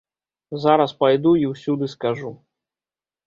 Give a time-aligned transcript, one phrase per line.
[0.63, 2.31] Зараз пайду і ўсюды скажу.